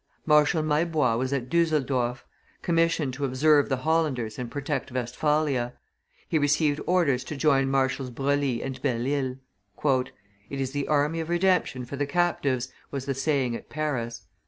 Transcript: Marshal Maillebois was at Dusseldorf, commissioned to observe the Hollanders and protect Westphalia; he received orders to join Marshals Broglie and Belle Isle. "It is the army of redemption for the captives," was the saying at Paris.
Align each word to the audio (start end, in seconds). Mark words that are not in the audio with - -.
Marshal 0.25 0.63
Maillebois 0.63 1.15
was 1.15 1.31
at 1.31 1.47
Dusseldorf, 1.47 2.25
commissioned 2.63 3.13
to 3.13 3.23
observe 3.23 3.69
the 3.69 3.77
Hollanders 3.85 4.39
and 4.39 4.49
protect 4.49 4.91
Westphalia; 4.91 5.73
he 6.27 6.39
received 6.39 6.81
orders 6.87 7.23
to 7.25 7.35
join 7.37 7.69
Marshals 7.69 8.09
Broglie 8.09 8.63
and 8.63 8.81
Belle 8.81 9.05
Isle. 9.05 10.05
"It 10.49 10.59
is 10.59 10.71
the 10.71 10.87
army 10.87 11.19
of 11.19 11.29
redemption 11.29 11.85
for 11.85 11.97
the 11.97 12.07
captives," 12.07 12.73
was 12.89 13.05
the 13.05 13.13
saying 13.13 13.55
at 13.55 13.69
Paris. 13.69 14.23